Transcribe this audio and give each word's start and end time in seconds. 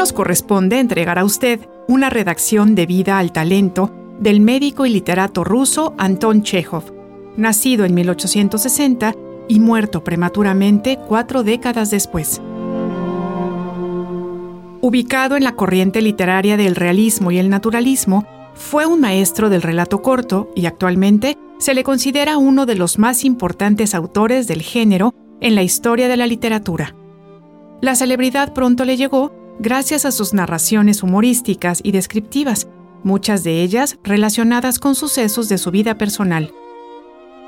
Nos 0.00 0.14
corresponde 0.14 0.78
entregar 0.78 1.18
a 1.18 1.26
usted 1.26 1.60
una 1.86 2.08
redacción 2.08 2.74
debida 2.74 3.18
al 3.18 3.32
talento 3.32 3.94
del 4.18 4.40
médico 4.40 4.86
y 4.86 4.88
literato 4.88 5.44
ruso 5.44 5.92
Anton 5.98 6.42
Chekhov, 6.42 6.84
nacido 7.36 7.84
en 7.84 7.92
1860 7.92 9.14
y 9.46 9.60
muerto 9.60 10.02
prematuramente 10.02 10.98
cuatro 11.06 11.42
décadas 11.42 11.90
después. 11.90 12.40
Ubicado 14.80 15.36
en 15.36 15.44
la 15.44 15.54
corriente 15.54 16.00
literaria 16.00 16.56
del 16.56 16.76
realismo 16.76 17.30
y 17.30 17.36
el 17.36 17.50
naturalismo, 17.50 18.24
fue 18.54 18.86
un 18.86 19.02
maestro 19.02 19.50
del 19.50 19.60
relato 19.60 20.00
corto 20.00 20.50
y 20.56 20.64
actualmente 20.64 21.36
se 21.58 21.74
le 21.74 21.84
considera 21.84 22.38
uno 22.38 22.64
de 22.64 22.76
los 22.76 22.98
más 22.98 23.22
importantes 23.22 23.94
autores 23.94 24.46
del 24.46 24.62
género 24.62 25.12
en 25.42 25.54
la 25.54 25.62
historia 25.62 26.08
de 26.08 26.16
la 26.16 26.26
literatura. 26.26 26.94
La 27.82 27.94
celebridad 27.94 28.54
pronto 28.54 28.86
le 28.86 28.96
llegó 28.96 29.39
gracias 29.60 30.06
a 30.06 30.10
sus 30.10 30.32
narraciones 30.32 31.02
humorísticas 31.02 31.80
y 31.84 31.92
descriptivas, 31.92 32.66
muchas 33.04 33.44
de 33.44 33.62
ellas 33.62 33.98
relacionadas 34.02 34.78
con 34.78 34.94
sucesos 34.94 35.50
de 35.50 35.58
su 35.58 35.70
vida 35.70 35.98
personal. 35.98 36.52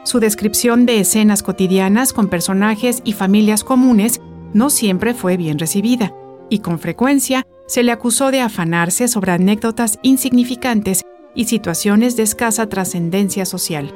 Su 0.04 0.20
descripción 0.20 0.84
de 0.84 1.00
escenas 1.00 1.42
cotidianas 1.42 2.12
con 2.12 2.28
personajes 2.28 3.00
y 3.04 3.14
familias 3.14 3.64
comunes 3.64 4.20
no 4.52 4.68
siempre 4.68 5.14
fue 5.14 5.38
bien 5.38 5.58
recibida, 5.58 6.14
y 6.50 6.58
con 6.58 6.78
frecuencia 6.78 7.46
se 7.66 7.82
le 7.82 7.92
acusó 7.92 8.30
de 8.30 8.40
afanarse 8.40 9.08
sobre 9.08 9.32
anécdotas 9.32 9.98
insignificantes 10.02 11.02
y 11.34 11.46
situaciones 11.46 12.14
de 12.16 12.24
escasa 12.24 12.68
trascendencia 12.68 13.46
social. 13.46 13.90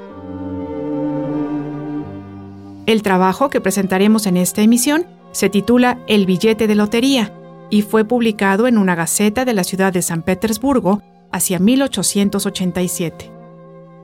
El 2.86 3.02
trabajo 3.02 3.50
que 3.50 3.60
presentaremos 3.60 4.26
en 4.26 4.38
esta 4.38 4.62
emisión 4.62 5.04
se 5.32 5.50
titula 5.50 5.98
El 6.06 6.24
billete 6.24 6.66
de 6.66 6.76
lotería 6.76 7.35
y 7.70 7.82
fue 7.82 8.04
publicado 8.04 8.66
en 8.66 8.78
una 8.78 8.94
gaceta 8.94 9.44
de 9.44 9.54
la 9.54 9.64
ciudad 9.64 9.92
de 9.92 10.02
San 10.02 10.22
Petersburgo 10.22 11.02
hacia 11.32 11.58
1887. 11.58 13.30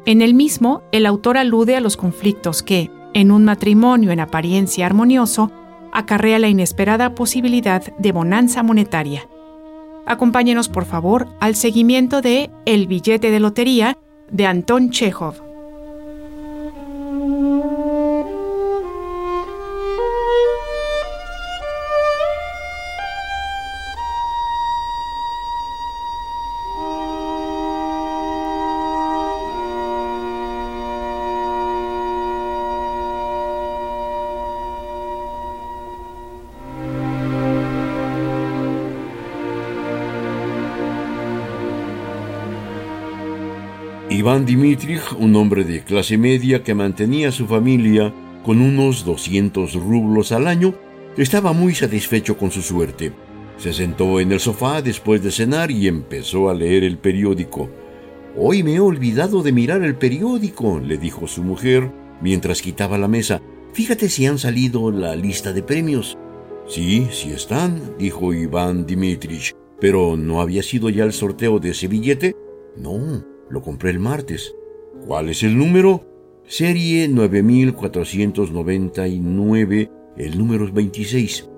En 0.05 0.21
el 0.21 0.35
mismo, 0.35 0.83
el 0.93 1.07
autor 1.07 1.37
alude 1.37 1.77
a 1.77 1.81
los 1.81 1.97
conflictos 1.97 2.63
que, 2.63 2.91
en 3.15 3.31
un 3.31 3.45
matrimonio 3.45 4.11
en 4.11 4.21
apariencia 4.21 4.87
armonioso, 4.87 5.53
acarrea 5.93 6.39
la 6.39 6.49
inesperada 6.49 7.15
posibilidad 7.15 7.83
de 7.99 8.13
bonanza 8.13 8.63
monetaria. 8.63 9.29
Acompáñenos, 10.07 10.69
por 10.69 10.85
favor, 10.85 11.29
al 11.39 11.55
seguimiento 11.55 12.23
de 12.23 12.51
El 12.65 12.87
billete 12.87 13.31
de 13.31 13.41
lotería 13.41 13.99
de 14.31 14.47
Anton 14.47 14.91
Chekhov. 14.91 15.52
Iván 44.23 44.47
Dimitrich, 44.47 45.03
un 45.19 45.35
hombre 45.35 45.65
de 45.65 45.83
clase 45.83 46.17
media 46.17 46.63
que 46.63 46.77
mantenía 46.77 47.31
a 47.31 47.33
su 47.33 47.49
familia 47.49 48.15
con 48.45 48.61
unos 48.61 49.05
200 49.05 49.75
rublos 49.75 50.31
al 50.31 50.47
año, 50.47 50.77
estaba 51.17 51.53
muy 51.53 51.75
satisfecho 51.75 52.39
con 52.39 52.53
su 52.53 52.63
suerte. 52.63 53.13
Se 53.57 53.73
sentó 53.73 54.21
en 54.21 54.31
el 54.31 54.39
sofá 54.39 54.81
después 54.81 55.25
de 55.25 55.33
cenar 55.33 55.73
y 55.73 55.89
empezó 55.89 56.49
a 56.49 56.55
leer 56.55 56.85
el 56.85 56.99
periódico. 56.99 57.69
Hoy 58.37 58.63
me 58.63 58.77
he 58.77 58.81
olvidado 58.81 59.43
de 59.43 59.51
mirar 59.51 59.83
el 59.83 59.97
periódico, 59.97 60.79
le 60.79 60.99
dijo 60.99 61.27
su 61.27 61.43
mujer 61.43 61.91
mientras 62.21 62.63
quitaba 62.63 62.99
la 62.99 63.09
mesa. 63.09 63.43
Fíjate 63.73 64.09
si 64.09 64.27
han 64.27 64.39
salido 64.39 64.93
la 64.93 65.17
lista 65.17 65.53
de 65.53 65.65
premios. 65.65 66.17
Sí, 66.69 67.09
sí 67.11 67.33
están, 67.33 67.99
dijo 67.99 68.33
Iván 68.33 68.87
Dimitrich. 68.87 69.53
Pero 69.81 70.17
¿no 70.17 70.41
había 70.41 70.63
sido 70.63 70.91
ya 70.91 71.03
el 71.03 71.13
sorteo 71.13 71.59
de 71.59 71.71
ese 71.71 71.89
billete? 71.89 72.37
No, 72.77 73.32
lo 73.53 73.63
compré 73.63 73.91
el 73.91 74.01
martes. 74.01 74.55
¿Cuál 75.07 75.29
es 75.29 75.43
el 75.43 75.59
número? 75.59 76.07
Serie 76.47 77.07
9499, 77.07 79.91
el 80.17 80.39
número 80.39 80.65
es 80.65 80.73
26. 80.73 81.51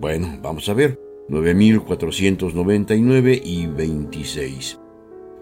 Bueno, 0.00 0.40
vamos 0.42 0.68
a 0.68 0.74
ver. 0.74 1.00
9499 1.28 3.40
y 3.44 3.66
26. 3.66 4.80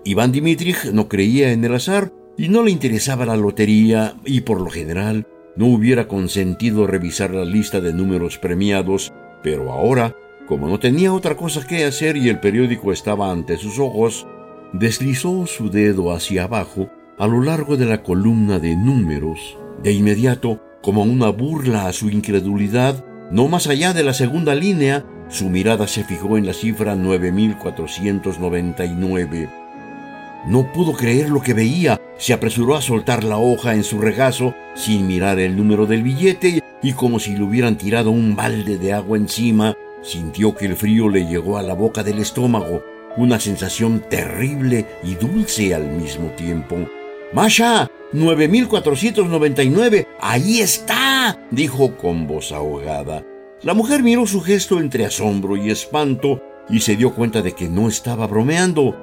Iván 0.04 0.32
Dimitrich 0.32 0.90
no 0.92 1.08
creía 1.08 1.52
en 1.52 1.64
el 1.64 1.74
azar 1.74 2.12
y 2.36 2.48
no 2.48 2.62
le 2.62 2.70
interesaba 2.70 3.24
la 3.26 3.36
lotería 3.36 4.16
y 4.24 4.42
por 4.42 4.60
lo 4.60 4.70
general 4.70 5.26
no 5.56 5.66
hubiera 5.66 6.06
consentido 6.08 6.86
revisar 6.86 7.32
la 7.32 7.44
lista 7.44 7.80
de 7.80 7.92
números 7.92 8.38
premiados, 8.38 9.12
pero 9.42 9.72
ahora, 9.72 10.16
como 10.46 10.68
no 10.68 10.78
tenía 10.78 11.12
otra 11.12 11.36
cosa 11.36 11.66
que 11.66 11.84
hacer 11.84 12.16
y 12.16 12.28
el 12.28 12.38
periódico 12.40 12.92
estaba 12.92 13.30
ante 13.30 13.56
sus 13.56 13.78
ojos, 13.78 14.26
deslizó 14.74 15.46
su 15.46 15.70
dedo 15.70 16.12
hacia 16.12 16.44
abajo 16.44 16.90
a 17.16 17.26
lo 17.28 17.40
largo 17.42 17.76
de 17.76 17.86
la 17.86 18.02
columna 18.02 18.58
de 18.58 18.74
números. 18.74 19.56
De 19.84 19.92
inmediato, 19.92 20.60
como 20.82 21.02
una 21.02 21.28
burla 21.28 21.86
a 21.86 21.92
su 21.92 22.10
incredulidad, 22.10 23.04
no 23.30 23.46
más 23.46 23.68
allá 23.68 23.92
de 23.92 24.02
la 24.02 24.14
segunda 24.14 24.56
línea, 24.56 25.06
su 25.28 25.48
mirada 25.48 25.86
se 25.86 26.02
fijó 26.02 26.36
en 26.36 26.46
la 26.46 26.54
cifra 26.54 26.96
9499. 26.96 29.48
No 30.48 30.72
pudo 30.72 30.94
creer 30.94 31.30
lo 31.30 31.40
que 31.40 31.54
veía, 31.54 32.00
se 32.18 32.32
apresuró 32.32 32.74
a 32.74 32.82
soltar 32.82 33.22
la 33.22 33.38
hoja 33.38 33.74
en 33.74 33.84
su 33.84 34.00
regazo 34.00 34.56
sin 34.74 35.06
mirar 35.06 35.38
el 35.38 35.56
número 35.56 35.86
del 35.86 36.02
billete 36.02 36.64
y 36.82 36.94
como 36.94 37.20
si 37.20 37.36
le 37.36 37.44
hubieran 37.44 37.78
tirado 37.78 38.10
un 38.10 38.34
balde 38.34 38.76
de 38.76 38.92
agua 38.92 39.18
encima, 39.18 39.76
sintió 40.02 40.56
que 40.56 40.66
el 40.66 40.74
frío 40.74 41.08
le 41.08 41.26
llegó 41.26 41.58
a 41.58 41.62
la 41.62 41.74
boca 41.74 42.02
del 42.02 42.18
estómago 42.18 42.82
una 43.16 43.40
sensación 43.40 44.04
terrible 44.08 44.86
y 45.02 45.14
dulce 45.14 45.74
al 45.74 45.88
mismo 45.88 46.28
tiempo. 46.30 46.76
Masha, 47.32 47.90
9499, 48.12 50.06
ahí 50.20 50.60
está, 50.60 51.38
dijo 51.50 51.96
con 51.96 52.26
voz 52.26 52.52
ahogada. 52.52 53.24
La 53.62 53.74
mujer 53.74 54.02
miró 54.02 54.26
su 54.26 54.40
gesto 54.40 54.78
entre 54.78 55.06
asombro 55.06 55.56
y 55.56 55.70
espanto 55.70 56.42
y 56.68 56.80
se 56.80 56.96
dio 56.96 57.14
cuenta 57.14 57.42
de 57.42 57.52
que 57.52 57.68
no 57.68 57.88
estaba 57.88 58.26
bromeando. 58.26 58.96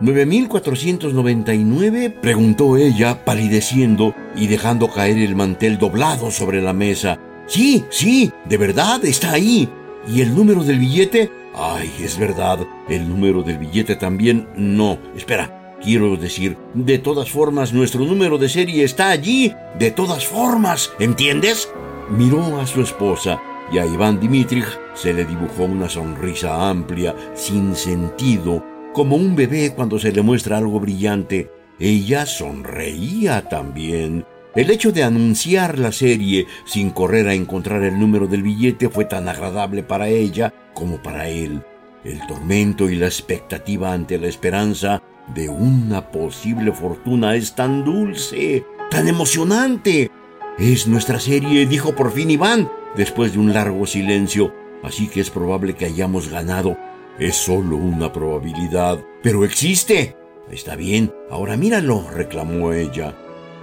¿9499? 0.00 2.20
preguntó 2.20 2.76
ella, 2.76 3.24
palideciendo 3.24 4.14
y 4.34 4.48
dejando 4.48 4.90
caer 4.90 5.18
el 5.18 5.36
mantel 5.36 5.78
doblado 5.78 6.30
sobre 6.30 6.60
la 6.60 6.72
mesa. 6.72 7.18
Sí, 7.46 7.84
sí, 7.90 8.32
de 8.48 8.56
verdad, 8.56 9.04
está 9.04 9.32
ahí. 9.32 9.68
¿Y 10.08 10.20
el 10.20 10.34
número 10.34 10.64
del 10.64 10.78
billete? 10.78 11.30
Ay, 11.58 11.90
es 12.00 12.18
verdad, 12.18 12.58
el 12.86 13.08
número 13.08 13.42
del 13.42 13.56
billete 13.56 13.96
también 13.96 14.46
no. 14.56 14.98
Espera, 15.16 15.74
quiero 15.82 16.16
decir, 16.18 16.58
de 16.74 16.98
todas 16.98 17.30
formas, 17.30 17.72
nuestro 17.72 18.04
número 18.04 18.36
de 18.36 18.50
serie 18.50 18.84
está 18.84 19.08
allí. 19.08 19.54
De 19.78 19.90
todas 19.90 20.26
formas, 20.26 20.92
¿entiendes? 20.98 21.72
Miró 22.10 22.60
a 22.60 22.66
su 22.66 22.82
esposa 22.82 23.40
y 23.72 23.78
a 23.78 23.86
Iván 23.86 24.20
Dimitrich 24.20 24.66
se 24.94 25.14
le 25.14 25.24
dibujó 25.24 25.64
una 25.64 25.88
sonrisa 25.88 26.68
amplia, 26.68 27.14
sin 27.34 27.74
sentido, 27.74 28.62
como 28.92 29.16
un 29.16 29.34
bebé 29.34 29.72
cuando 29.74 29.98
se 29.98 30.12
le 30.12 30.20
muestra 30.20 30.58
algo 30.58 30.78
brillante. 30.78 31.50
Ella 31.78 32.26
sonreía 32.26 33.48
también. 33.48 34.26
El 34.56 34.70
hecho 34.70 34.90
de 34.90 35.02
anunciar 35.02 35.78
la 35.78 35.92
serie 35.92 36.46
sin 36.64 36.88
correr 36.88 37.28
a 37.28 37.34
encontrar 37.34 37.82
el 37.82 38.00
número 38.00 38.26
del 38.26 38.42
billete 38.42 38.88
fue 38.88 39.04
tan 39.04 39.28
agradable 39.28 39.82
para 39.82 40.08
ella 40.08 40.54
como 40.72 41.02
para 41.02 41.28
él. 41.28 41.62
El 42.04 42.26
tormento 42.26 42.88
y 42.88 42.96
la 42.96 43.04
expectativa 43.04 43.92
ante 43.92 44.18
la 44.18 44.28
esperanza 44.28 45.02
de 45.34 45.50
una 45.50 46.10
posible 46.10 46.72
fortuna 46.72 47.34
es 47.34 47.54
tan 47.54 47.84
dulce, 47.84 48.64
tan 48.90 49.08
emocionante. 49.08 50.10
Es 50.58 50.86
nuestra 50.86 51.20
serie, 51.20 51.66
dijo 51.66 51.94
por 51.94 52.10
fin 52.10 52.30
Iván, 52.30 52.70
después 52.96 53.34
de 53.34 53.38
un 53.40 53.52
largo 53.52 53.86
silencio. 53.86 54.54
así 54.82 55.08
que 55.08 55.20
es 55.20 55.28
probable 55.28 55.74
que 55.74 55.84
hayamos 55.84 56.30
ganado. 56.30 56.78
Es 57.18 57.36
solo 57.36 57.76
una 57.76 58.10
probabilidad, 58.10 59.04
pero 59.22 59.44
existe. 59.44 60.16
Está 60.50 60.76
bien, 60.76 61.12
ahora 61.30 61.58
míralo, 61.58 62.08
reclamó 62.10 62.72
ella. 62.72 63.14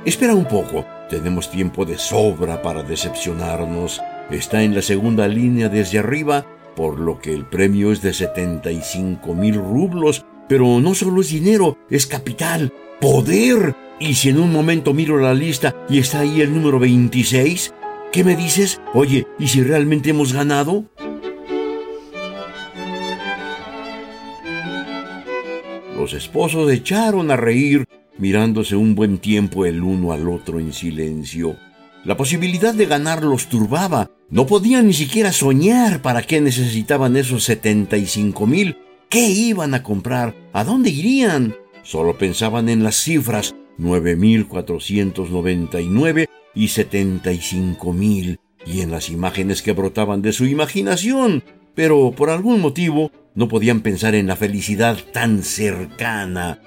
Espera 0.06 0.36
un 0.36 0.44
poco, 0.44 0.86
tenemos 1.10 1.50
tiempo 1.50 1.86
de 1.86 1.98
sobra 1.98 2.62
para 2.62 2.84
decepcionarnos. 2.84 4.02
Está 4.30 4.62
en 4.62 4.76
la 4.76 4.82
segunda 4.82 5.30
línea 5.30 5.70
desde 5.70 6.00
arriba, 6.00 6.46
por 6.76 7.00
lo 7.00 7.20
que 7.20 7.34
el 7.34 7.46
premio 7.46 7.94
es 7.94 8.02
de 8.02 8.14
75 8.14 9.34
mil 9.34 9.56
rublos. 9.56 10.26
Pero 10.50 10.82
no 10.82 10.94
solo 10.94 11.22
es 11.22 11.30
dinero, 11.30 11.78
es 11.90 12.06
capital, 12.06 12.74
poder. 13.00 13.78
Y 13.98 14.16
si 14.16 14.28
en 14.28 14.40
un 14.40 14.52
momento 14.52 14.94
miro 14.94 15.18
la 15.20 15.34
lista 15.34 15.74
y 15.88 16.00
está 16.00 16.20
ahí 16.20 16.42
el 16.42 16.54
número 16.54 16.80
26, 16.80 17.74
¿qué 18.12 18.26
me 18.26 18.36
dices? 18.36 18.82
Oye, 18.94 19.26
¿y 19.40 19.48
si 19.48 19.64
realmente 19.64 20.10
hemos 20.10 20.34
ganado? 20.34 20.84
Los 25.96 26.12
esposos 26.12 26.70
echaron 26.70 27.32
a 27.32 27.38
reír, 27.38 27.88
mirándose 28.18 28.75
un 28.75 28.95
buen 28.95 29.18
tiempo 29.18 29.65
el 29.65 29.83
uno 29.83 30.12
al 30.12 30.30
otro 30.30 30.60
en 30.60 30.74
silencio. 30.74 31.57
La 32.04 32.18
posibilidad 32.18 32.74
de 32.74 32.86
ganar 32.86 33.24
los 33.24 33.48
turbaba. 33.48 34.12
No 34.30 34.45
podían 34.45 34.88
ni 34.88 34.94
siquiera 34.94 35.31
soñar 35.31 36.01
para 36.01 36.21
qué 36.21 36.42
necesitaban 36.42 37.15
esos 37.15 37.45
75 37.45 38.45
mil. 38.45 38.77
¿Qué 39.10 39.30
iban 39.30 39.74
a 39.74 39.83
comprar? 39.83 40.36
¿A 40.54 40.63
dónde 40.63 40.89
irían? 40.89 41.56
Solo 41.83 42.18
pensaban 42.18 42.68
en 42.68 42.83
las 42.83 42.95
cifras 42.95 43.56
9.499 43.80 46.27
y 46.56 46.68
75.000 46.68 48.39
y 48.65 48.81
en 48.81 48.92
las 48.92 49.10
imágenes 49.10 49.62
que 49.62 49.74
brotaban 49.74 50.21
de 50.21 50.33
su 50.33 50.45
imaginación, 50.45 51.44
pero 51.75 52.12
por 52.12 52.30
algún 52.30 52.62
motivo 52.62 53.12
no 53.36 53.48
podían 53.48 53.81
pensar 53.81 54.15
en 54.15 54.27
la 54.27 54.36
felicidad 54.36 54.98
tan 55.12 55.44
cercana. 55.44 56.62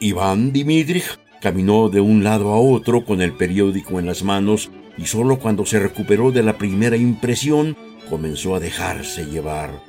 Iván 0.00 0.52
Dimitrich 0.52 1.18
caminó 1.40 1.88
de 1.88 2.00
un 2.00 2.22
lado 2.22 2.52
a 2.52 2.60
otro 2.60 3.04
con 3.04 3.22
el 3.22 3.32
periódico 3.32 3.98
en 3.98 4.06
las 4.06 4.22
manos 4.22 4.70
y 4.98 5.06
solo 5.06 5.38
cuando 5.38 5.64
se 5.64 5.78
recuperó 5.78 6.32
de 6.32 6.42
la 6.42 6.58
primera 6.58 6.96
impresión 6.96 7.76
comenzó 8.08 8.54
a 8.54 8.60
dejarse 8.60 9.26
llevar. 9.26 9.82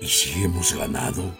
¿Y 0.00 0.06
si 0.06 0.42
hemos 0.42 0.74
ganado? 0.74 1.34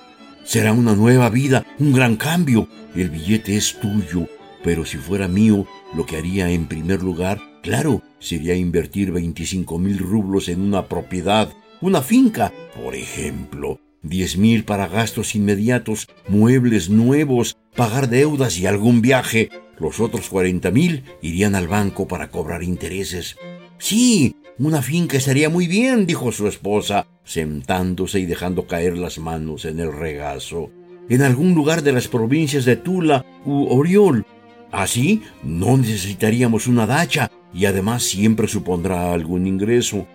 Será 0.44 0.72
una 0.72 0.94
nueva 0.94 1.28
vida, 1.30 1.66
un 1.78 1.92
gran 1.92 2.16
cambio. 2.16 2.68
El 2.94 3.10
billete 3.10 3.56
es 3.56 3.78
tuyo, 3.80 4.28
pero 4.62 4.84
si 4.84 4.96
fuera 4.96 5.28
mío, 5.28 5.66
lo 5.94 6.06
que 6.06 6.16
haría 6.16 6.50
en 6.50 6.66
primer 6.66 7.02
lugar, 7.02 7.40
claro, 7.62 8.02
sería 8.18 8.54
invertir 8.54 9.12
25 9.12 9.78
mil 9.78 9.98
rublos 9.98 10.48
en 10.48 10.60
una 10.60 10.86
propiedad, 10.86 11.52
una 11.80 12.00
finca, 12.00 12.52
por 12.82 12.94
ejemplo. 12.94 13.80
Diez 14.08 14.38
mil 14.38 14.62
para 14.62 14.86
gastos 14.86 15.34
inmediatos, 15.34 16.06
muebles 16.28 16.88
nuevos, 16.88 17.56
pagar 17.74 18.08
deudas 18.08 18.56
y 18.56 18.66
algún 18.66 19.02
viaje. 19.02 19.48
Los 19.80 19.98
otros 19.98 20.28
cuarenta 20.28 20.70
mil 20.70 21.02
irían 21.22 21.56
al 21.56 21.66
banco 21.66 22.06
para 22.06 22.30
cobrar 22.30 22.62
intereses. 22.62 23.36
Sí, 23.78 24.36
una 24.60 24.80
finca 24.80 25.16
estaría 25.16 25.50
muy 25.50 25.66
bien, 25.66 26.06
dijo 26.06 26.30
su 26.30 26.46
esposa, 26.46 27.08
sentándose 27.24 28.20
y 28.20 28.26
dejando 28.26 28.68
caer 28.68 28.96
las 28.96 29.18
manos 29.18 29.64
en 29.64 29.80
el 29.80 29.92
regazo. 29.92 30.70
En 31.08 31.22
algún 31.22 31.56
lugar 31.56 31.82
de 31.82 31.90
las 31.90 32.06
provincias 32.06 32.64
de 32.64 32.76
Tula 32.76 33.26
u 33.44 33.66
Oriol. 33.76 34.24
Así 34.70 35.22
no 35.42 35.76
necesitaríamos 35.76 36.68
una 36.68 36.86
dacha 36.86 37.32
y 37.52 37.64
además 37.64 38.04
siempre 38.04 38.46
supondrá 38.46 39.12
algún 39.12 39.48
ingreso. 39.48 40.06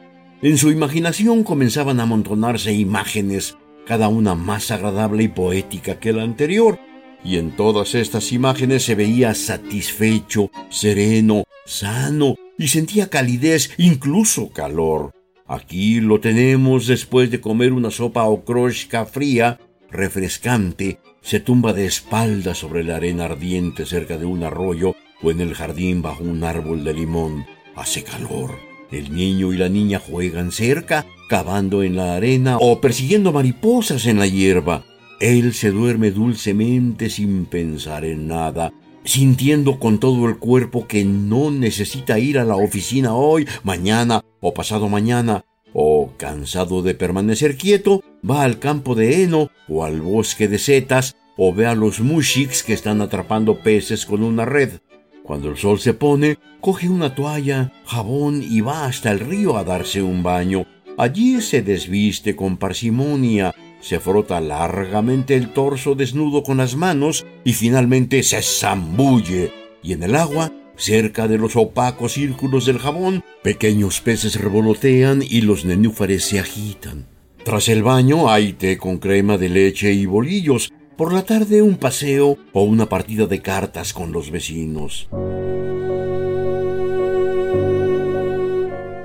En 0.41 0.57
su 0.57 0.71
imaginación 0.71 1.43
comenzaban 1.43 1.99
a 1.99 2.03
amontonarse 2.03 2.73
imágenes, 2.73 3.57
cada 3.85 4.07
una 4.07 4.35
más 4.35 4.71
agradable 4.71 5.23
y 5.23 5.27
poética 5.27 5.99
que 5.99 6.13
la 6.13 6.23
anterior, 6.23 6.79
y 7.23 7.37
en 7.37 7.55
todas 7.55 7.95
estas 7.95 8.31
imágenes 8.31 8.83
se 8.83 8.95
veía 8.95 9.35
satisfecho, 9.35 10.49
sereno, 10.69 11.43
sano, 11.65 12.35
y 12.57 12.67
sentía 12.67 13.09
calidez, 13.09 13.71
incluso 13.77 14.49
calor. 14.49 15.11
Aquí 15.47 15.99
lo 15.99 16.19
tenemos 16.19 16.87
después 16.87 17.29
de 17.29 17.41
comer 17.41 17.73
una 17.73 17.91
sopa 17.91 18.23
okroshka 18.23 19.05
fría, 19.05 19.59
refrescante, 19.89 20.99
se 21.21 21.39
tumba 21.39 21.73
de 21.73 21.85
espaldas 21.85 22.57
sobre 22.57 22.83
la 22.83 22.95
arena 22.95 23.25
ardiente 23.25 23.85
cerca 23.85 24.17
de 24.17 24.25
un 24.25 24.43
arroyo 24.43 24.95
o 25.21 25.31
en 25.31 25.41
el 25.41 25.53
jardín 25.53 26.01
bajo 26.01 26.23
un 26.23 26.43
árbol 26.43 26.83
de 26.83 26.93
limón. 26.93 27.45
Hace 27.75 28.03
calor. 28.03 28.70
El 28.91 29.15
niño 29.15 29.53
y 29.53 29.57
la 29.57 29.69
niña 29.69 29.99
juegan 29.99 30.51
cerca, 30.51 31.05
cavando 31.29 31.81
en 31.81 31.95
la 31.95 32.15
arena 32.15 32.57
o 32.59 32.81
persiguiendo 32.81 33.31
mariposas 33.31 34.05
en 34.05 34.19
la 34.19 34.27
hierba. 34.27 34.83
Él 35.21 35.53
se 35.53 35.71
duerme 35.71 36.11
dulcemente 36.11 37.09
sin 37.09 37.45
pensar 37.45 38.03
en 38.03 38.27
nada, 38.27 38.73
sintiendo 39.05 39.79
con 39.79 39.99
todo 39.99 40.27
el 40.27 40.38
cuerpo 40.38 40.88
que 40.88 41.05
no 41.05 41.51
necesita 41.51 42.19
ir 42.19 42.38
a 42.38 42.43
la 42.43 42.57
oficina 42.57 43.13
hoy, 43.13 43.47
mañana 43.63 44.25
o 44.41 44.53
pasado 44.53 44.89
mañana, 44.89 45.45
o 45.73 46.11
cansado 46.17 46.81
de 46.81 46.93
permanecer 46.93 47.55
quieto, 47.55 48.03
va 48.29 48.43
al 48.43 48.59
campo 48.59 48.93
de 48.95 49.23
heno 49.23 49.51
o 49.69 49.85
al 49.85 50.01
bosque 50.01 50.47
de 50.47 50.57
setas, 50.57 51.15
o 51.38 51.53
ve 51.53 51.65
a 51.65 51.75
los 51.75 52.01
mushiks 52.01 52.61
que 52.61 52.73
están 52.73 53.01
atrapando 53.01 53.59
peces 53.59 54.05
con 54.05 54.21
una 54.21 54.43
red. 54.43 54.79
Cuando 55.23 55.50
el 55.50 55.57
sol 55.57 55.79
se 55.79 55.94
pone, 55.94 56.38
coge 56.59 56.89
una 56.89 57.15
toalla, 57.15 57.71
jabón 57.85 58.41
y 58.44 58.62
va 58.62 58.85
hasta 58.85 59.12
el 59.12 59.19
río 59.19 59.57
a 59.57 59.63
darse 59.63 60.01
un 60.01 60.23
baño. 60.23 60.65
Allí 60.97 61.41
se 61.41 61.62
desviste 61.62 62.35
con 62.35 62.57
parsimonia, 62.57 63.53
se 63.81 64.00
frota 64.00 64.39
largamente 64.39 65.35
el 65.35 65.53
torso 65.53 65.95
desnudo 65.95 66.44
con 66.44 66.57
las 66.57 66.75
manos 66.75 67.25
y 67.44 67.53
finalmente 67.53 68.23
se 68.23 68.41
zambulle. 68.41 69.51
Y 69.83 69.94
en 69.94 70.03
el 70.03 70.15
agua, 70.15 70.51
cerca 70.75 71.27
de 71.27 71.38
los 71.38 71.56
opacos 71.56 72.13
círculos 72.13 72.65
del 72.65 72.79
jabón, 72.79 73.24
pequeños 73.44 74.01
peces 74.01 74.39
revolotean 74.39 75.24
y 75.27 75.41
los 75.41 75.65
nenúfares 75.65 76.24
se 76.25 76.39
agitan. 76.39 77.07
Tras 77.44 77.69
el 77.69 77.81
baño 77.81 78.29
hay 78.29 78.53
té 78.53 78.77
con 78.77 79.00
crema 79.00 79.38
de 79.38 79.50
leche 79.50 79.91
y 79.94 80.06
bolillos. 80.06 80.71
Por 81.01 81.13
la 81.13 81.24
tarde 81.24 81.63
un 81.63 81.77
paseo 81.77 82.38
o 82.53 82.62
una 82.62 82.88
partida 82.88 83.25
de 83.25 83.42
cartas 83.42 83.92
con 83.92 84.12
los 84.12 84.30
vecinos. 84.30 85.09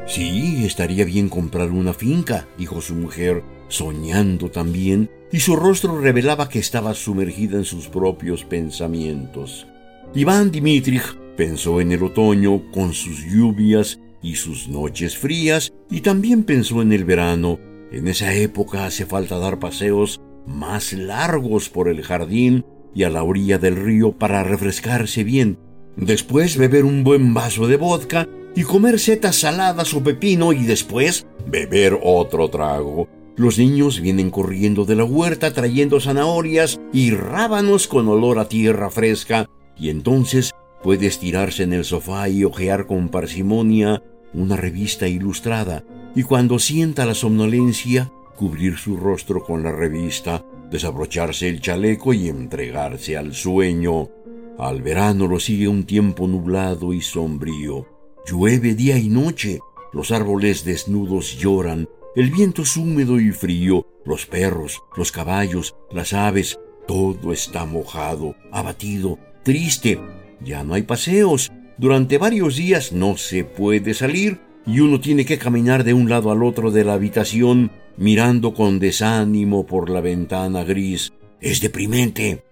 Sí, 0.07 0.67
estaría 0.67 1.07
bien 1.07 1.31
comprar 1.31 1.71
una 1.71 1.95
finca, 1.95 2.49
dijo 2.59 2.83
su 2.83 2.95
mujer, 2.97 3.43
soñando 3.69 4.51
también, 4.51 5.11
y 5.33 5.41
su 5.41 5.57
rostro 5.57 5.99
revelaba 5.99 6.51
que 6.51 6.59
estaba 6.59 6.93
sumergida 6.93 7.57
en 7.57 7.65
sus 7.65 7.89
propios 7.89 8.45
pensamientos. 8.45 9.67
Iván 10.15 10.51
Dimitrich 10.51 11.17
pensó 11.35 11.81
en 11.81 11.93
el 11.93 12.03
otoño 12.03 12.71
con 12.73 12.93
sus 12.93 13.25
lluvias 13.25 14.01
y 14.21 14.35
sus 14.35 14.69
noches 14.69 15.17
frías, 15.17 15.73
y 15.91 16.03
también 16.03 16.45
pensó 16.45 16.83
en 16.83 16.93
el 16.93 17.07
verano. 17.07 17.59
En 17.91 18.07
esa 18.07 18.35
época 18.35 18.85
hace 18.85 19.07
falta 19.07 19.39
dar 19.39 19.59
paseos 19.59 20.21
más 20.47 20.93
largos 20.93 21.69
por 21.69 21.89
el 21.89 22.03
jardín 22.03 22.65
y 22.95 23.05
a 23.05 23.11
la 23.11 23.23
orilla 23.23 23.59
del 23.59 23.77
río 23.77 24.13
para 24.13 24.43
refrescarse 24.43 25.25
bien. 25.25 25.59
Después 25.97 26.57
beber 26.57 26.85
un 26.85 27.05
buen 27.05 27.35
vaso 27.35 27.67
de 27.67 27.77
vodka 27.77 28.29
y 28.55 28.63
comer 28.63 28.99
setas 28.99 29.37
saladas 29.37 29.93
o 29.95 30.03
pepino 30.03 30.53
y 30.53 30.65
después 30.65 31.27
beber 31.47 31.99
otro 32.03 32.49
trago. 32.49 33.09
Los 33.37 33.59
niños 33.59 34.01
vienen 34.01 34.31
corriendo 34.31 34.87
de 34.87 34.97
la 34.97 35.05
huerta 35.05 35.53
trayendo 35.53 36.01
zanahorias 36.01 36.81
y 36.91 37.11
rábanos 37.11 37.87
con 37.87 38.09
olor 38.09 38.39
a 38.39 38.49
tierra 38.49 38.91
fresca, 38.91 39.51
y 39.77 39.91
entonces 39.91 40.55
puede 40.83 41.07
estirarse 41.07 41.65
en 41.65 41.75
el 41.75 41.85
sofá 41.85 42.31
y 42.31 42.45
hojear 42.45 42.87
con 42.87 43.11
parsimonia 43.11 44.03
una 44.33 44.57
revista 44.57 45.07
ilustrada, 45.07 45.85
y 46.15 46.23
cuando 46.23 46.59
sienta 46.59 47.05
la 47.05 47.15
somnolencia, 47.15 48.11
cubrir 48.37 48.77
su 48.77 48.97
rostro 48.97 49.43
con 49.43 49.63
la 49.63 49.73
revista, 49.73 50.45
desabrocharse 50.71 51.49
el 51.49 51.61
chaleco 51.61 52.13
y 52.13 52.29
entregarse 52.29 53.17
al 53.17 53.35
sueño. 53.35 54.11
Al 54.59 54.83
verano 54.83 55.27
lo 55.27 55.41
sigue 55.41 55.69
un 55.69 55.85
tiempo 55.85 56.29
nublado 56.29 56.93
y 56.93 57.01
sombrío. 57.01 57.87
Llueve 58.27 58.75
día 58.75 58.99
y 58.99 59.09
noche, 59.09 59.61
los 59.93 60.11
árboles 60.11 60.65
desnudos 60.65 61.37
lloran, 61.39 61.89
el 62.15 62.31
viento 62.31 62.63
es 62.63 62.77
húmedo 62.77 63.21
y 63.21 63.33
frío, 63.33 63.87
los 64.05 64.27
perros, 64.27 64.83
los 64.97 65.13
caballos, 65.13 65.77
las 65.91 66.13
aves, 66.13 66.59
todo 66.87 67.33
está 67.33 67.67
mojado, 67.67 68.37
abatido, 68.51 69.19
triste. 69.43 70.01
Ya 70.41 70.65
no 70.65 70.75
hay 70.75 70.83
paseos. 70.83 71.53
Durante 71.79 72.17
varios 72.17 72.57
días 72.57 72.93
no 72.93 73.17
se 73.17 73.45
puede 73.45 73.93
salir 73.93 74.41
y 74.67 74.81
uno 74.81 75.01
tiene 75.01 75.25
que 75.25 75.39
caminar 75.39 75.85
de 75.85 75.95
un 75.95 76.09
lado 76.09 76.31
al 76.31 76.43
otro 76.43 76.71
de 76.71 76.85
la 76.85 76.95
habitación 76.95 77.71
mirando 77.97 78.55
con 78.55 78.79
desánimo 78.79 79.67
por 79.67 79.91
la 79.91 80.01
ventana 80.01 80.65
gris. 80.65 81.13
Es 81.41 81.61
deprimente. 81.61 82.45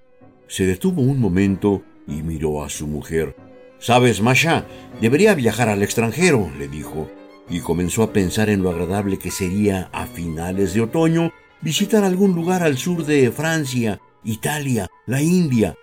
Se 0.47 0.67
detuvo 0.67 1.03
un 1.03 1.21
momento 1.21 1.83
y 2.07 2.23
miró 2.23 2.65
a 2.65 2.69
su 2.69 2.87
mujer. 2.87 3.37
Sabes, 3.79 4.21
Masha, 4.21 4.67
debería 5.01 5.35
viajar 5.35 5.69
al 5.69 5.83
extranjero, 5.83 6.51
le 6.59 6.69
dijo. 6.69 7.11
y 7.49 7.61
comenzó 7.61 8.03
a 8.03 8.13
pensar 8.13 8.49
en 8.49 8.63
lo 8.63 8.71
agradable 8.71 9.19
que 9.19 9.31
sería 9.31 9.91
a 9.93 10.07
finales 10.07 10.73
de 10.73 10.81
otoño 10.81 11.31
visitar 11.61 12.03
algún 12.03 12.35
lugar 12.35 12.63
al 12.63 12.79
sur 12.79 13.05
de 13.05 13.31
Francia, 13.31 14.01
Italia, 14.25 14.89
la 15.07 15.21
India. 15.21 15.77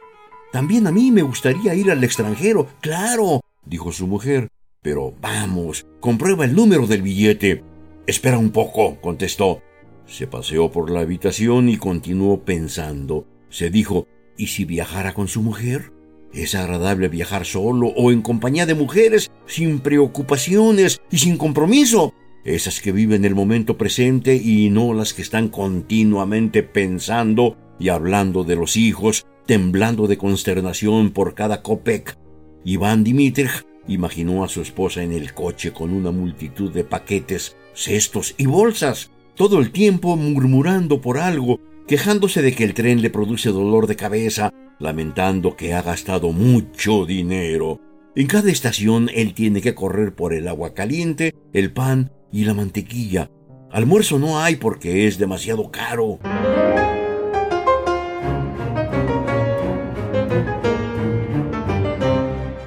También 0.51 0.87
a 0.87 0.91
mí 0.91 1.11
me 1.11 1.21
gustaría 1.21 1.75
ir 1.75 1.91
al 1.91 2.03
extranjero, 2.03 2.67
claro, 2.81 3.41
dijo 3.65 3.91
su 3.91 4.07
mujer. 4.07 4.49
Pero 4.81 5.13
vamos, 5.21 5.85
comprueba 5.99 6.45
el 6.45 6.55
número 6.55 6.87
del 6.87 7.03
billete. 7.03 7.63
Espera 8.07 8.37
un 8.37 8.51
poco, 8.51 8.99
contestó. 9.01 9.61
Se 10.05 10.27
paseó 10.27 10.71
por 10.71 10.89
la 10.89 11.01
habitación 11.01 11.69
y 11.69 11.77
continuó 11.77 12.41
pensando. 12.41 13.25
Se 13.49 13.69
dijo, 13.69 14.07
¿y 14.37 14.47
si 14.47 14.65
viajara 14.65 15.13
con 15.13 15.27
su 15.27 15.41
mujer? 15.41 15.91
Es 16.33 16.55
agradable 16.55 17.09
viajar 17.09 17.45
solo 17.45 17.87
o 17.87 18.11
en 18.11 18.21
compañía 18.21 18.65
de 18.65 18.73
mujeres, 18.73 19.31
sin 19.45 19.79
preocupaciones 19.79 21.01
y 21.11 21.19
sin 21.19 21.37
compromiso. 21.37 22.13
Esas 22.43 22.81
que 22.81 22.91
viven 22.91 23.23
el 23.25 23.35
momento 23.35 23.77
presente 23.77 24.35
y 24.35 24.69
no 24.69 24.93
las 24.93 25.13
que 25.13 25.21
están 25.21 25.49
continuamente 25.49 26.63
pensando 26.63 27.55
y 27.79 27.89
hablando 27.89 28.43
de 28.43 28.55
los 28.55 28.77
hijos, 28.77 29.27
temblando 29.45 30.07
de 30.07 30.17
consternación 30.17 31.11
por 31.11 31.35
cada 31.35 31.61
copec. 31.61 32.17
Iván 32.63 33.03
Dimitrich 33.03 33.65
imaginó 33.87 34.43
a 34.43 34.47
su 34.47 34.61
esposa 34.61 35.03
en 35.03 35.11
el 35.11 35.33
coche 35.33 35.71
con 35.71 35.93
una 35.93 36.11
multitud 36.11 36.71
de 36.71 36.83
paquetes, 36.83 37.55
cestos 37.73 38.35
y 38.37 38.45
bolsas, 38.45 39.11
todo 39.35 39.59
el 39.59 39.71
tiempo 39.71 40.15
murmurando 40.17 41.01
por 41.01 41.17
algo, 41.17 41.59
quejándose 41.87 42.41
de 42.41 42.53
que 42.53 42.63
el 42.63 42.73
tren 42.73 43.01
le 43.01 43.09
produce 43.09 43.49
dolor 43.49 43.87
de 43.87 43.95
cabeza, 43.95 44.53
lamentando 44.79 45.55
que 45.55 45.73
ha 45.73 45.81
gastado 45.81 46.31
mucho 46.31 47.05
dinero. 47.05 47.79
En 48.15 48.27
cada 48.27 48.51
estación 48.51 49.09
él 49.13 49.33
tiene 49.33 49.61
que 49.61 49.73
correr 49.73 50.13
por 50.13 50.33
el 50.33 50.47
agua 50.47 50.73
caliente, 50.73 51.33
el 51.53 51.71
pan 51.71 52.11
y 52.31 52.45
la 52.45 52.53
mantequilla. 52.53 53.29
Almuerzo 53.71 54.19
no 54.19 54.39
hay 54.39 54.57
porque 54.57 55.07
es 55.07 55.17
demasiado 55.17 55.71
caro. 55.71 56.19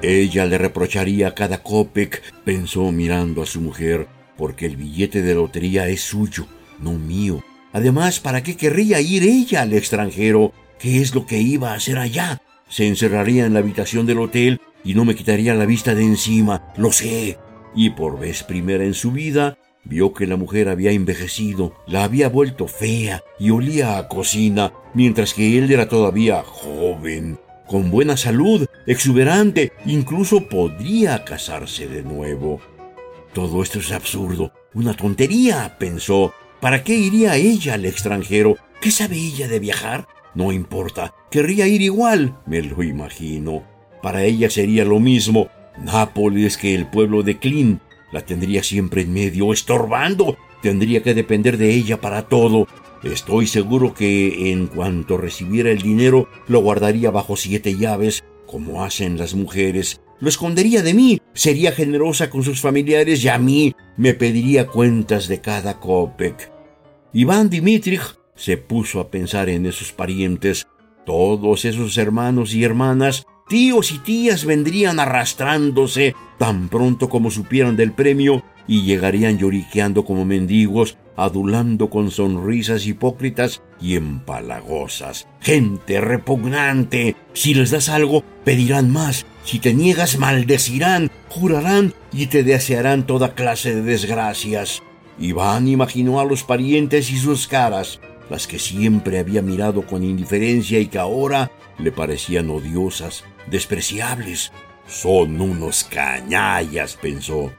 Ella 0.01 0.45
le 0.45 0.59
reprocharía 0.59 1.33
cada 1.33 1.63
copec, 1.63 2.21
pensó 2.43 2.91
mirando 2.91 3.41
a 3.41 3.47
su 3.47 3.59
mujer, 3.59 4.07
porque 4.37 4.65
el 4.65 4.75
billete 4.75 5.21
de 5.21 5.35
lotería 5.35 5.87
es 5.87 6.01
suyo, 6.01 6.47
no 6.79 6.93
mío. 6.93 7.43
Además, 7.73 8.19
¿para 8.19 8.43
qué 8.43 8.55
querría 8.55 9.01
ir 9.01 9.23
ella 9.23 9.61
al 9.61 9.73
extranjero 9.73 10.53
¿Qué 10.79 11.01
es 11.01 11.15
lo 11.15 11.25
que 11.25 11.39
iba 11.39 11.71
a 11.71 11.75
hacer 11.75 11.97
allá? 11.97 12.41
Se 12.67 12.85
encerraría 12.85 13.45
en 13.45 13.53
la 13.53 13.59
habitación 13.59 14.05
del 14.05 14.19
hotel 14.19 14.59
y 14.83 14.93
no 14.93 15.05
me 15.05 15.15
quitaría 15.15 15.55
la 15.55 15.65
vista 15.65 15.95
de 15.95 16.03
encima, 16.03 16.73
lo 16.77 16.91
sé. 16.91 17.37
Y 17.75 17.91
por 17.91 18.19
vez 18.19 18.43
primera 18.43 18.83
en 18.83 18.93
su 18.93 19.11
vida, 19.11 19.57
vio 19.83 20.13
que 20.13 20.27
la 20.27 20.35
mujer 20.35 20.67
había 20.69 20.91
envejecido, 20.91 21.73
la 21.87 22.03
había 22.03 22.29
vuelto 22.29 22.67
fea 22.67 23.23
y 23.39 23.51
olía 23.51 23.97
a 23.97 24.07
cocina, 24.07 24.73
mientras 24.93 25.33
que 25.33 25.57
él 25.57 25.71
era 25.71 25.87
todavía 25.87 26.43
joven, 26.43 27.39
con 27.67 27.89
buena 27.89 28.17
salud, 28.17 28.67
exuberante, 28.85 29.71
incluso 29.85 30.47
podría 30.49 31.23
casarse 31.23 31.87
de 31.87 32.03
nuevo. 32.03 32.59
Todo 33.35 33.61
esto 33.61 33.79
es 33.79 33.91
absurdo, 33.91 34.53
una 34.73 34.93
tontería, 34.93 35.75
pensó. 35.77 36.33
¿Para 36.61 36.85
qué 36.85 36.95
iría 36.95 37.35
ella 37.35 37.73
al 37.73 37.85
extranjero? 37.85 38.55
¿Qué 38.81 38.91
sabe 38.91 39.17
ella 39.17 39.49
de 39.49 39.59
viajar? 39.59 40.07
No 40.33 40.53
importa, 40.53 41.13
querría 41.29 41.67
ir 41.67 41.81
igual, 41.81 42.39
me 42.47 42.61
lo 42.61 42.81
imagino. 42.81 43.63
Para 44.01 44.23
ella 44.23 44.49
sería 44.49 44.85
lo 44.85 45.01
mismo 45.01 45.49
Nápoles 45.77 46.57
que 46.57 46.73
el 46.73 46.87
pueblo 46.87 47.23
de 47.23 47.37
Clint. 47.37 47.81
La 48.13 48.21
tendría 48.21 48.63
siempre 48.63 49.01
en 49.01 49.11
medio, 49.11 49.51
estorbando. 49.51 50.37
Tendría 50.61 51.03
que 51.03 51.13
depender 51.13 51.57
de 51.57 51.73
ella 51.73 51.99
para 51.99 52.29
todo. 52.29 52.69
Estoy 53.03 53.47
seguro 53.47 53.93
que 53.93 54.51
en 54.53 54.67
cuanto 54.67 55.17
recibiera 55.17 55.71
el 55.71 55.81
dinero 55.81 56.29
lo 56.47 56.61
guardaría 56.61 57.11
bajo 57.11 57.35
siete 57.35 57.75
llaves, 57.75 58.23
como 58.47 58.85
hacen 58.85 59.17
las 59.17 59.35
mujeres. 59.35 59.99
Lo 60.19 60.29
escondería 60.29 60.81
de 60.81 60.93
mí, 60.93 61.21
sería 61.33 61.71
generosa 61.71 62.29
con 62.29 62.43
sus 62.43 62.61
familiares 62.61 63.23
y 63.23 63.27
a 63.27 63.37
mí 63.37 63.75
me 63.97 64.13
pediría 64.13 64.67
cuentas 64.67 65.27
de 65.27 65.41
cada 65.41 65.79
copec. 65.79 66.51
Iván 67.13 67.49
Dimitrich 67.49 68.17
se 68.35 68.57
puso 68.57 68.99
a 68.99 69.09
pensar 69.09 69.49
en 69.49 69.65
esos 69.65 69.91
parientes. 69.91 70.67
Todos 71.05 71.65
esos 71.65 71.97
hermanos 71.97 72.53
y 72.53 72.63
hermanas, 72.63 73.25
tíos 73.47 73.91
y 73.91 73.99
tías 73.99 74.45
vendrían 74.45 74.99
arrastrándose 74.99 76.15
tan 76.39 76.69
pronto 76.69 77.09
como 77.09 77.29
supieran 77.29 77.75
del 77.75 77.91
premio 77.91 78.43
y 78.67 78.83
llegarían 78.83 79.37
lloriqueando 79.37 80.05
como 80.05 80.25
mendigos, 80.25 80.97
adulando 81.15 81.89
con 81.89 82.11
sonrisas 82.11 82.85
hipócritas 82.85 83.61
y 83.79 83.95
empalagosas. 83.95 85.27
Gente 85.41 86.01
repugnante. 86.01 87.15
Si 87.33 87.53
les 87.53 87.71
das 87.71 87.89
algo, 87.89 88.23
pedirán 88.43 88.91
más. 88.91 89.25
Si 89.43 89.59
te 89.59 89.73
niegas, 89.73 90.17
maldecirán, 90.17 91.11
jurarán 91.29 91.93
y 92.11 92.27
te 92.27 92.43
desearán 92.43 93.05
toda 93.05 93.35
clase 93.35 93.75
de 93.75 93.81
desgracias. 93.81 94.81
Iván 95.19 95.67
imaginó 95.67 96.19
a 96.19 96.25
los 96.25 96.43
parientes 96.43 97.11
y 97.11 97.17
sus 97.17 97.47
caras, 97.47 98.01
las 98.29 98.47
que 98.47 98.59
siempre 98.59 99.19
había 99.19 99.41
mirado 99.41 99.85
con 99.85 100.03
indiferencia 100.03 100.79
y 100.79 100.87
que 100.87 100.97
ahora 100.97 101.51
le 101.77 101.91
parecían 101.91 102.49
odiosas, 102.49 103.23
despreciables. 103.47 104.51
Son 104.87 105.39
unos 105.39 105.83
cañallas, 105.83 106.97
pensó. 107.01 107.51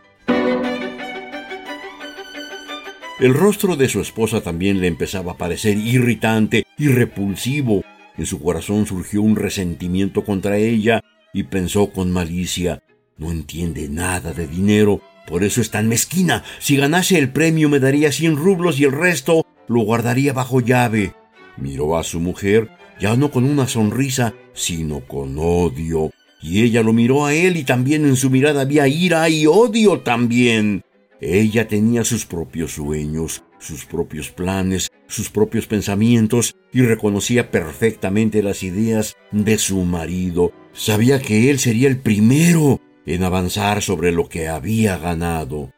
El 3.18 3.32
rostro 3.32 3.76
de 3.76 3.88
su 3.88 4.02
esposa 4.02 4.42
también 4.42 4.82
le 4.82 4.88
empezaba 4.88 5.32
a 5.32 5.36
parecer 5.38 5.78
irritante 5.78 6.66
y 6.76 6.88
repulsivo. 6.88 7.82
En 8.18 8.26
su 8.26 8.42
corazón 8.42 8.86
surgió 8.86 9.22
un 9.22 9.36
resentimiento 9.36 10.22
contra 10.22 10.58
ella 10.58 11.02
y 11.32 11.44
pensó 11.44 11.90
con 11.92 12.12
malicia, 12.12 12.82
no 13.16 13.30
entiende 13.30 13.88
nada 13.88 14.34
de 14.34 14.46
dinero, 14.46 15.00
por 15.26 15.44
eso 15.44 15.62
es 15.62 15.70
tan 15.70 15.88
mezquina. 15.88 16.44
Si 16.58 16.76
ganase 16.76 17.18
el 17.18 17.30
premio 17.30 17.70
me 17.70 17.80
daría 17.80 18.12
cien 18.12 18.36
rublos 18.36 18.78
y 18.78 18.84
el 18.84 18.92
resto 18.92 19.46
lo 19.66 19.80
guardaría 19.80 20.34
bajo 20.34 20.60
llave. 20.60 21.14
Miró 21.56 21.96
a 21.96 22.04
su 22.04 22.20
mujer, 22.20 22.68
ya 23.00 23.16
no 23.16 23.30
con 23.30 23.44
una 23.44 23.66
sonrisa, 23.66 24.34
sino 24.52 25.00
con 25.00 25.38
odio. 25.38 26.10
Y 26.42 26.62
ella 26.62 26.82
lo 26.82 26.92
miró 26.92 27.24
a 27.24 27.32
él 27.32 27.56
y 27.56 27.64
también 27.64 28.04
en 28.04 28.16
su 28.16 28.28
mirada 28.28 28.60
había 28.60 28.86
ira 28.86 29.26
y 29.30 29.46
odio 29.46 30.00
también. 30.00 30.82
Ella 31.20 31.66
tenía 31.66 32.04
sus 32.04 32.26
propios 32.26 32.72
sueños, 32.72 33.42
sus 33.58 33.86
propios 33.86 34.30
planes, 34.30 34.88
sus 35.06 35.30
propios 35.30 35.66
pensamientos 35.66 36.56
y 36.72 36.82
reconocía 36.82 37.50
perfectamente 37.50 38.42
las 38.42 38.62
ideas 38.62 39.16
de 39.32 39.56
su 39.58 39.84
marido. 39.84 40.52
Sabía 40.72 41.20
que 41.20 41.50
él 41.50 41.58
sería 41.58 41.88
el 41.88 41.98
primero 41.98 42.80
en 43.06 43.22
avanzar 43.22 43.82
sobre 43.82 44.12
lo 44.12 44.28
que 44.28 44.48
había 44.48 44.98
ganado. 44.98 45.72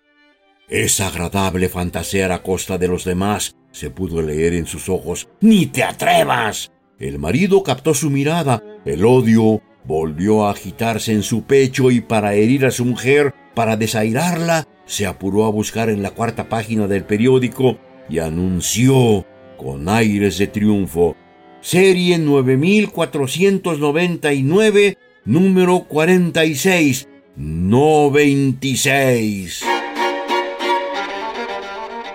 Es 0.68 1.00
agradable 1.00 1.68
fantasear 1.68 2.32
a 2.32 2.42
costa 2.42 2.76
de 2.76 2.88
los 2.88 3.04
demás, 3.04 3.54
se 3.70 3.90
pudo 3.90 4.20
leer 4.22 4.54
en 4.54 4.66
sus 4.66 4.88
ojos. 4.88 5.28
¡Ni 5.40 5.66
te 5.66 5.84
atrevas! 5.84 6.70
El 6.98 7.18
marido 7.18 7.62
captó 7.62 7.94
su 7.94 8.10
mirada. 8.10 8.62
El 8.84 9.04
odio 9.04 9.62
volvió 9.84 10.46
a 10.46 10.50
agitarse 10.50 11.12
en 11.12 11.22
su 11.22 11.44
pecho 11.44 11.90
y 11.90 12.00
para 12.00 12.34
herir 12.34 12.66
a 12.66 12.70
su 12.70 12.84
mujer, 12.84 13.34
para 13.54 13.76
desairarla, 13.76 14.66
se 14.88 15.06
apuró 15.06 15.44
a 15.44 15.50
buscar 15.50 15.88
en 15.90 16.02
la 16.02 16.10
cuarta 16.10 16.48
página 16.48 16.88
del 16.88 17.04
periódico 17.04 17.78
y 18.08 18.18
anunció 18.18 19.24
con 19.56 19.88
aires 19.88 20.38
de 20.38 20.48
triunfo. 20.48 21.14
Serie 21.60 22.18
9499, 22.18 24.98
número 25.26 25.80
46, 25.80 27.08
no 27.36 28.10
26. 28.10 29.64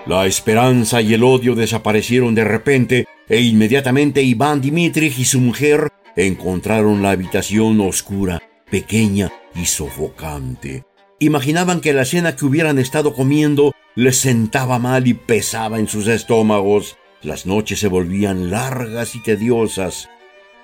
La 0.06 0.26
esperanza 0.26 1.00
y 1.00 1.14
el 1.14 1.22
odio 1.22 1.54
desaparecieron 1.54 2.34
de 2.34 2.42
repente 2.44 3.06
e 3.28 3.40
inmediatamente 3.40 4.20
Iván 4.22 4.60
Dimitrich 4.60 5.16
y 5.18 5.24
su 5.24 5.40
mujer 5.40 5.88
encontraron 6.16 7.02
la 7.02 7.12
habitación 7.12 7.80
oscura, 7.80 8.42
pequeña 8.70 9.32
y 9.54 9.64
sofocante. 9.66 10.84
Imaginaban 11.24 11.80
que 11.80 11.94
la 11.94 12.04
cena 12.04 12.36
que 12.36 12.44
hubieran 12.44 12.78
estado 12.78 13.14
comiendo 13.14 13.74
les 13.94 14.18
sentaba 14.18 14.78
mal 14.78 15.06
y 15.06 15.14
pesaba 15.14 15.78
en 15.78 15.88
sus 15.88 16.06
estómagos. 16.06 16.98
Las 17.22 17.46
noches 17.46 17.78
se 17.78 17.88
volvían 17.88 18.50
largas 18.50 19.14
y 19.14 19.22
tediosas. 19.22 20.10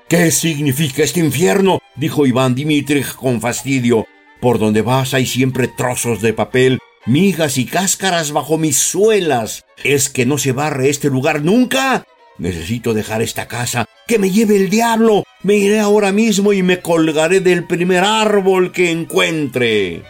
¿Qué 0.07 0.31
significa 0.31 1.03
este 1.03 1.21
infierno? 1.21 1.79
dijo 1.97 2.27
Iván 2.27 2.55
Dimitrich 2.55 3.15
con 3.15 3.41
fastidio. 3.41 4.07
Por 4.43 4.59
donde 4.59 4.83
vas 4.83 5.15
hay 5.15 5.25
siempre 5.25 5.67
trozos 5.67 6.21
de 6.21 6.35
papel 6.35 6.79
migas 7.07 7.57
y 7.57 7.65
cáscaras 7.65 8.31
bajo 8.33 8.59
mis 8.59 8.77
suelas. 8.77 9.65
¿Es 9.83 10.11
que 10.11 10.27
no 10.27 10.37
se 10.37 10.53
barre 10.53 10.91
este 10.91 11.09
lugar 11.09 11.43
nunca? 11.43 12.05
Necesito 12.37 12.93
dejar 12.93 13.23
esta 13.23 13.49
casa. 13.49 13.87
¡Que 14.07 14.19
me 14.19 14.31
lleve 14.31 14.57
el 14.57 14.69
diablo! 14.69 15.25
Me 15.43 15.57
iré 15.57 15.81
ahora 15.81 16.13
mismo 16.13 16.53
y 16.53 16.63
me 16.63 16.81
colgaré 16.81 17.41
del 17.41 17.65
primer 17.65 18.05
árbol 18.05 18.73
que 18.73 18.91
encuentre. 18.91 20.03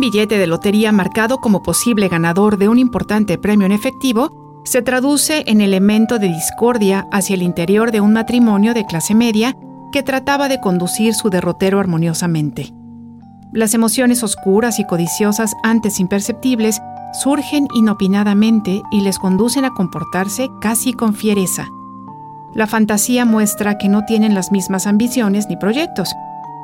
Un 0.00 0.10
billete 0.10 0.38
de 0.38 0.46
lotería 0.46 0.92
marcado 0.92 1.42
como 1.42 1.62
posible 1.62 2.08
ganador 2.08 2.56
de 2.56 2.70
un 2.70 2.78
importante 2.78 3.36
premio 3.36 3.66
en 3.66 3.72
efectivo 3.72 4.62
se 4.64 4.80
traduce 4.80 5.44
en 5.46 5.60
elemento 5.60 6.18
de 6.18 6.28
discordia 6.28 7.06
hacia 7.12 7.34
el 7.34 7.42
interior 7.42 7.92
de 7.92 8.00
un 8.00 8.14
matrimonio 8.14 8.72
de 8.72 8.86
clase 8.86 9.14
media 9.14 9.54
que 9.92 10.02
trataba 10.02 10.48
de 10.48 10.58
conducir 10.58 11.12
su 11.12 11.28
derrotero 11.28 11.78
armoniosamente. 11.78 12.72
Las 13.52 13.74
emociones 13.74 14.22
oscuras 14.22 14.78
y 14.78 14.86
codiciosas 14.86 15.52
antes 15.62 16.00
imperceptibles 16.00 16.80
surgen 17.12 17.68
inopinadamente 17.74 18.80
y 18.90 19.02
les 19.02 19.18
conducen 19.18 19.66
a 19.66 19.74
comportarse 19.74 20.48
casi 20.62 20.94
con 20.94 21.12
fiereza. 21.12 21.68
La 22.54 22.66
fantasía 22.66 23.26
muestra 23.26 23.76
que 23.76 23.90
no 23.90 24.06
tienen 24.06 24.32
las 24.32 24.50
mismas 24.50 24.86
ambiciones 24.86 25.46
ni 25.50 25.58
proyectos, 25.58 26.10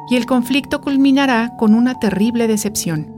y 0.09 0.17
el 0.17 0.25
conflicto 0.25 0.81
culminará 0.81 1.55
con 1.59 1.75
una 1.75 1.97
terrible 1.97 2.49
decepción. 2.49 3.16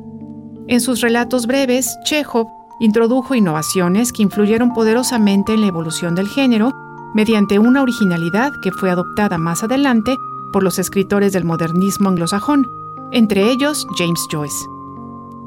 En 0.69 0.83
sus 0.83 1.01
relatos 1.01 1.47
breves, 1.47 1.99
Chekhov 2.05 2.47
introdujo 2.79 3.35
innovaciones 3.35 4.13
que 4.13 4.23
influyeron 4.23 4.75
poderosamente 4.75 5.55
en 5.55 5.63
la 5.63 5.67
evolución 5.69 6.15
del 6.15 6.29
género 6.29 6.73
mediante 7.15 7.59
una 7.59 7.81
originalidad 7.81 8.53
que 8.63 8.71
fue 8.71 8.91
adoptada 8.91 9.39
más 9.39 9.63
adelante 9.63 10.15
por 10.53 10.63
los 10.63 10.79
escritores 10.79 11.33
del 11.33 11.47
modernismo 11.47 12.11
anglosajón, 12.11 12.71
entre 13.13 13.51
ellos 13.51 13.87
James 13.97 14.21
Joyce. 14.31 14.67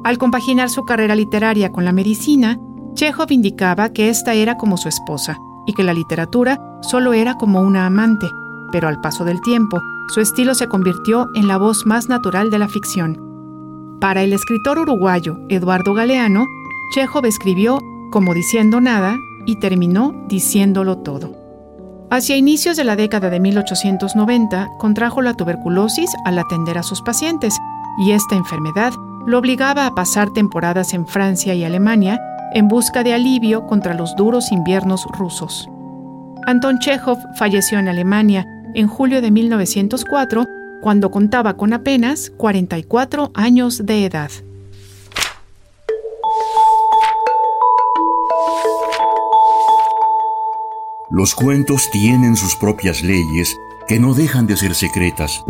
Al 0.03 0.17
compaginar 0.17 0.71
su 0.71 0.85
carrera 0.85 1.15
literaria 1.15 1.71
con 1.71 1.85
la 1.85 1.91
medicina, 1.91 2.59
Chekhov 2.95 3.31
indicaba 3.31 3.93
que 3.93 4.09
esta 4.09 4.33
era 4.33 4.57
como 4.57 4.75
su 4.75 4.89
esposa 4.89 5.37
y 5.67 5.73
que 5.73 5.83
la 5.83 5.93
literatura 5.93 6.79
solo 6.81 7.13
era 7.13 7.35
como 7.35 7.61
una 7.61 7.85
amante, 7.85 8.27
pero 8.71 8.87
al 8.87 8.99
paso 9.01 9.23
del 9.23 9.39
tiempo, 9.41 9.79
su 10.09 10.19
estilo 10.19 10.55
se 10.55 10.67
convirtió 10.67 11.27
en 11.35 11.47
la 11.47 11.57
voz 11.57 11.85
más 11.85 12.09
natural 12.09 12.49
de 12.49 12.57
la 12.57 12.67
ficción. 12.67 13.30
Para 14.01 14.23
el 14.23 14.33
escritor 14.33 14.79
uruguayo 14.79 15.37
Eduardo 15.47 15.93
Galeano, 15.93 16.47
Chekhov 16.91 17.23
escribió 17.27 17.79
como 18.09 18.33
diciendo 18.33 18.81
nada 18.81 19.15
y 19.45 19.59
terminó 19.59 20.25
diciéndolo 20.27 20.97
todo. 20.97 21.35
Hacia 22.09 22.35
inicios 22.35 22.77
de 22.77 22.83
la 22.83 22.95
década 22.95 23.29
de 23.29 23.39
1890 23.39 24.69
contrajo 24.79 25.21
la 25.21 25.35
tuberculosis 25.35 26.09
al 26.25 26.39
atender 26.39 26.79
a 26.79 26.83
sus 26.83 27.03
pacientes 27.03 27.55
y 27.99 28.13
esta 28.13 28.35
enfermedad 28.35 28.91
lo 29.27 29.37
obligaba 29.37 29.85
a 29.85 29.93
pasar 29.93 30.33
temporadas 30.33 30.95
en 30.95 31.05
Francia 31.05 31.53
y 31.53 31.63
Alemania 31.63 32.19
en 32.55 32.67
busca 32.67 33.03
de 33.03 33.13
alivio 33.13 33.67
contra 33.67 33.93
los 33.93 34.15
duros 34.15 34.51
inviernos 34.51 35.05
rusos. 35.11 35.69
Anton 36.47 36.79
Chekhov 36.79 37.19
falleció 37.35 37.77
en 37.77 37.87
Alemania 37.87 38.47
en 38.73 38.87
julio 38.87 39.21
de 39.21 39.29
1904 39.29 40.47
cuando 40.81 41.11
contaba 41.11 41.55
con 41.55 41.73
apenas 41.73 42.31
44 42.37 43.31
años 43.33 43.85
de 43.85 44.05
edad. 44.05 44.31
Los 51.09 51.35
cuentos 51.35 51.89
tienen 51.91 52.35
sus 52.35 52.55
propias 52.55 53.03
leyes 53.03 53.55
que 53.87 53.99
no 53.99 54.13
dejan 54.13 54.47
de 54.47 54.55
ser 54.55 54.73
secretas. 54.73 55.43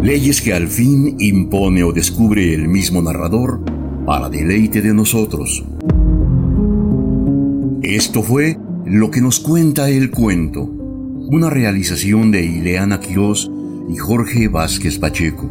Leyes 0.00 0.40
que 0.40 0.52
al 0.52 0.68
fin 0.68 1.16
impone 1.18 1.82
o 1.82 1.92
descubre 1.92 2.54
el 2.54 2.68
mismo 2.68 3.02
narrador 3.02 3.60
para 4.06 4.28
deleite 4.28 4.80
de 4.80 4.94
nosotros. 4.94 5.64
Esto 7.82 8.22
fue 8.22 8.58
lo 8.86 9.10
que 9.10 9.20
nos 9.20 9.40
cuenta 9.40 9.88
el 9.88 10.10
cuento, 10.10 10.70
una 11.34 11.50
realización 11.50 12.30
de 12.30 12.44
Ileana 12.44 13.00
Quirós 13.00 13.50
y 13.88 13.96
Jorge 13.96 14.46
Vázquez 14.46 15.00
Pacheco. 15.00 15.50